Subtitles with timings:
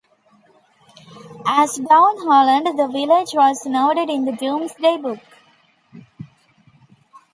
[1.45, 5.19] As 'Downholland', the village was noted in the Domesday Book.